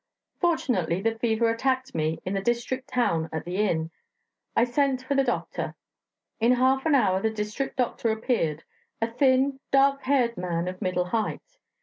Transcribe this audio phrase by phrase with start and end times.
[0.39, 3.91] Fortunately the fever attacked me in the district town at the inn;
[4.55, 5.75] I sent for the doctor.
[6.39, 8.63] In half an hour the district doctor appeared,
[8.99, 11.59] a thin, dark haired man of middle height.